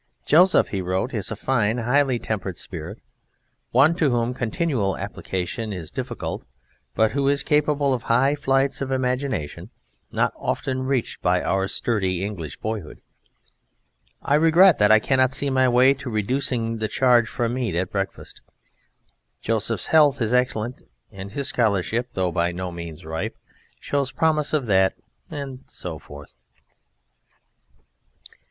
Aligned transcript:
"Joseph," 0.25 0.69
he 0.69 0.81
wrote, 0.81 1.13
"is 1.13 1.29
a 1.29 1.35
fine, 1.35 1.77
highly 1.77 2.17
tempered 2.17 2.57
spirit, 2.57 2.97
one 3.69 3.93
to 3.97 4.09
whom 4.09 4.33
continual 4.33 4.97
application 4.97 5.71
is 5.71 5.91
difficult, 5.91 6.43
but 6.95 7.11
who 7.11 7.27
is 7.27 7.43
capable 7.43 7.93
of 7.93 8.01
high 8.01 8.33
flights 8.33 8.81
of 8.81 8.89
imagination 8.91 9.69
not 10.11 10.33
often 10.35 10.87
reached 10.87 11.21
by 11.21 11.43
our 11.43 11.67
sturdy 11.67 12.25
English 12.25 12.57
boyhood.... 12.57 12.99
I 14.23 14.33
regret 14.33 14.79
that 14.79 14.89
I 14.91 14.97
cannot 14.97 15.33
see 15.33 15.51
my 15.51 15.67
way 15.69 15.93
to 15.93 16.09
reducing 16.09 16.77
the 16.77 16.87
charge 16.87 17.29
for 17.29 17.47
meat 17.47 17.75
at 17.75 17.91
breakfast. 17.91 18.41
Joseph's 19.39 19.85
health 19.85 20.19
is 20.19 20.33
excellent, 20.33 20.81
and 21.11 21.33
his 21.33 21.49
scholarship, 21.49 22.09
though 22.13 22.31
by 22.31 22.51
no 22.51 22.71
means 22.71 23.05
ripe, 23.05 23.37
shows 23.79 24.11
promise 24.11 24.51
of 24.51 24.65
that..." 24.65 24.95
and 25.29 25.59
so 25.67 25.99
forth. 25.99 26.33